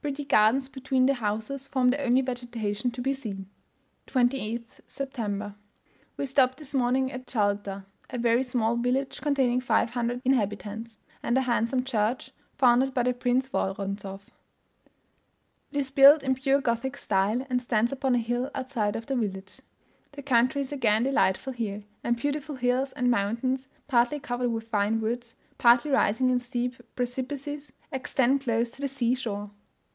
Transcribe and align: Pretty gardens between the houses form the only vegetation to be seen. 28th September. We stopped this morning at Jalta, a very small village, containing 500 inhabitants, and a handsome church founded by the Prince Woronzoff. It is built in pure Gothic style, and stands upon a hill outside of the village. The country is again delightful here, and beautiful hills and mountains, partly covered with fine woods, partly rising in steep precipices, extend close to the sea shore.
Pretty 0.00 0.24
gardens 0.24 0.68
between 0.68 1.04
the 1.06 1.14
houses 1.14 1.66
form 1.66 1.88
the 1.90 2.00
only 2.02 2.20
vegetation 2.22 2.90
to 2.92 3.02
be 3.02 3.12
seen. 3.12 3.46
28th 4.06 4.80
September. 4.86 5.56
We 6.16 6.24
stopped 6.24 6.56
this 6.58 6.72
morning 6.72 7.10
at 7.10 7.26
Jalta, 7.26 7.84
a 8.08 8.16
very 8.16 8.44
small 8.44 8.76
village, 8.76 9.20
containing 9.20 9.60
500 9.60 10.22
inhabitants, 10.24 10.98
and 11.22 11.36
a 11.36 11.42
handsome 11.42 11.82
church 11.84 12.30
founded 12.54 12.94
by 12.94 13.02
the 13.02 13.12
Prince 13.12 13.48
Woronzoff. 13.52 14.30
It 15.72 15.78
is 15.78 15.90
built 15.90 16.22
in 16.22 16.36
pure 16.36 16.60
Gothic 16.60 16.96
style, 16.96 17.44
and 17.50 17.60
stands 17.60 17.90
upon 17.92 18.14
a 18.14 18.18
hill 18.18 18.50
outside 18.54 18.94
of 18.96 19.06
the 19.06 19.16
village. 19.16 19.60
The 20.12 20.22
country 20.22 20.60
is 20.60 20.70
again 20.72 21.02
delightful 21.02 21.52
here, 21.54 21.82
and 22.04 22.16
beautiful 22.16 22.54
hills 22.54 22.92
and 22.92 23.10
mountains, 23.10 23.66
partly 23.88 24.20
covered 24.20 24.50
with 24.52 24.68
fine 24.68 25.00
woods, 25.00 25.34
partly 25.58 25.90
rising 25.90 26.30
in 26.30 26.38
steep 26.38 26.76
precipices, 26.94 27.72
extend 27.90 28.42
close 28.42 28.70
to 28.70 28.80
the 28.80 28.88
sea 28.88 29.16
shore. 29.16 29.50